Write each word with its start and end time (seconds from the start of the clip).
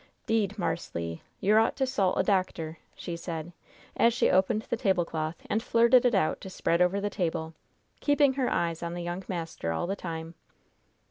'Deed, 0.25 0.57
Marse 0.57 0.95
Le, 0.95 1.19
yer 1.41 1.59
ought 1.59 1.75
to 1.75 1.85
'sult 1.85 2.17
a 2.17 2.23
doctor," 2.23 2.79
she 2.95 3.15
said, 3.15 3.53
as 3.95 4.15
she 4.15 4.31
opened 4.31 4.63
the 4.63 4.75
tablecloth 4.75 5.35
and 5.47 5.61
flirted 5.61 6.05
it 6.05 6.15
out 6.15 6.41
to 6.41 6.49
spread 6.49 6.81
over 6.81 6.99
the 6.99 7.07
table, 7.07 7.53
keeping 7.99 8.33
her 8.33 8.49
eyes 8.49 8.81
on 8.81 8.95
the 8.95 9.03
young 9.03 9.23
master 9.27 9.71
all 9.71 9.85
the 9.85 9.95
time. 9.95 10.33